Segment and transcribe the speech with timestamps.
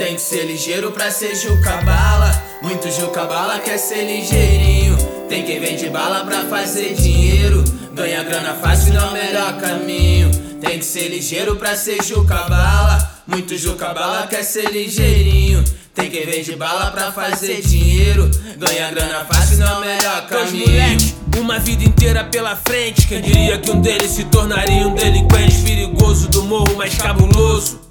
[0.00, 2.32] Tem que ser ligeiro pra ser juca-bala.
[2.62, 4.96] Muito juca-bala quer ser ligeirinho.
[5.28, 7.62] Tem quem vende bala pra fazer dinheiro.
[7.92, 10.30] Ganha grana fácil não é o melhor caminho.
[10.58, 13.10] Tem que ser ligeiro pra ser juca-bala.
[13.26, 15.62] Muito juca-bala quer ser ligeirinho.
[15.94, 18.30] Tem quem vende bala pra fazer dinheiro.
[18.56, 20.66] Ganha grana fácil não é o melhor caminho.
[20.66, 23.06] moleque, uma vida inteira pela frente.
[23.06, 27.89] Quem diria que um deles se tornaria um delinquente perigoso do morro mais cabuloso?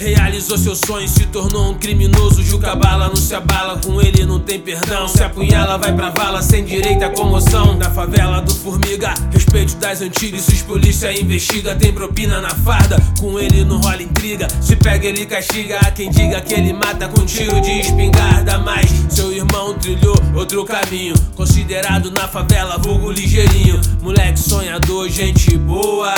[0.00, 2.42] Realizou seu sonho, se tornou um criminoso.
[2.42, 5.06] Juca bala, não se abala, com ele não tem perdão.
[5.06, 7.76] Se apunhala, vai pra vala, sem direito à comoção.
[7.76, 10.48] Na favela do Formiga, respeito das antigas.
[10.48, 12.96] Os polícia investiga, tem propina na farda.
[13.20, 15.78] Com ele não rola intriga, se pega ele castiga.
[15.80, 18.56] Há quem diga que ele mata com tiro de espingarda.
[18.56, 21.14] Mas seu irmão trilhou outro caminho.
[21.36, 23.78] Considerado na favela, vulgo ligeirinho.
[24.00, 26.14] Moleque sonhador, gente boa.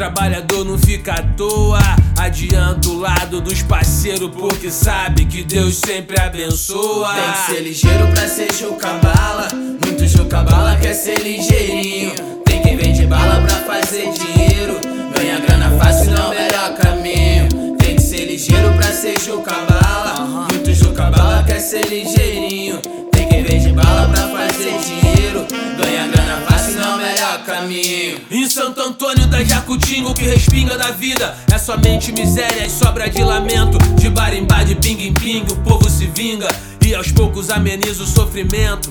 [0.00, 1.78] Trabalhador não fica à toa.
[2.18, 7.12] Adianta o lado dos parceiros, porque sabe que Deus sempre abençoa.
[7.12, 9.48] Tem que ser ligeiro pra ser juca-bala.
[9.52, 12.14] Muito juca-bala quer ser ligeirinho.
[12.46, 14.80] Tem quem vende bala pra fazer dinheiro.
[15.14, 17.76] Ganha grana fácil não é o melhor caminho.
[17.76, 20.48] Tem que ser ligeiro pra ser juca-bala.
[20.50, 22.78] Muito juca-bala quer ser ligeirinho.
[23.12, 25.46] Tem quem vende bala pra fazer dinheiro.
[25.76, 28.20] Ganha grana fácil não é o melhor caminho.
[28.30, 33.08] Em Santo Antônio da Jacutinga, o que respinga da vida é somente miséria e sobra
[33.08, 33.78] de lamento.
[33.96, 36.48] De barimbá, de pingue em pingue, o povo se vinga
[36.84, 38.90] e aos poucos ameniza o sofrimento.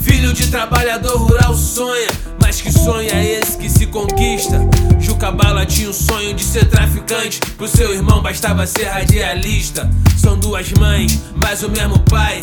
[0.00, 2.08] Filho de trabalhador rural sonha,
[2.40, 4.60] mas que sonho é esse que se conquista?
[5.00, 9.90] Juca Bala tinha o sonho de ser traficante, pro seu irmão bastava ser radialista.
[10.16, 12.40] São duas mães, mas o mesmo pai.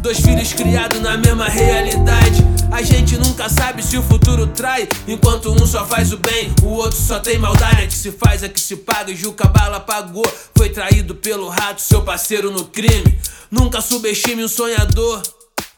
[0.00, 2.47] Dois filhos criados na mesma realidade.
[2.78, 4.86] A gente nunca sabe se o futuro trai.
[5.08, 7.82] Enquanto um só faz o bem, o outro só tem maldade.
[7.82, 9.10] A que se faz, a que se paga.
[9.10, 10.24] E Juca Bala pagou.
[10.56, 13.18] Foi traído pelo rato, seu parceiro no crime.
[13.50, 15.20] Nunca subestime um sonhador.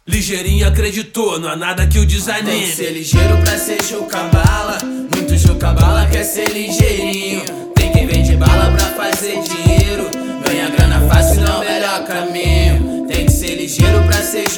[0.07, 2.71] Ligeirinho acreditou, não há nada que o Tem que desanime.
[2.71, 4.79] ser ligeiro pra ser juca-bala.
[4.85, 7.47] Muito juca-bala quer ser ligeirinho.
[7.77, 10.11] Tem quem vende bala pra fazer dinheiro.
[10.47, 13.07] Ganha grana fácil não é o melhor caminho.
[13.07, 14.51] Tem que ser ligeiro pra ser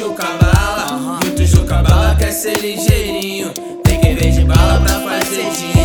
[2.42, 3.52] ser ligeirinho.
[3.84, 5.81] Tem que ver de bala pra fazer dinheiro.